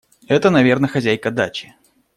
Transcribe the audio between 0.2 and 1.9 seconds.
Это, наверно, хозяйка дачи.